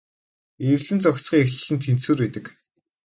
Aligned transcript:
Эвлэн 0.71 0.99
зохицохын 1.03 1.39
эхлэл 1.45 1.71
нь 1.75 1.81
тэнцвэр 1.83 2.17
байдаг. 2.21 2.45